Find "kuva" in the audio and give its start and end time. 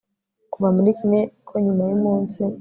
0.51-0.67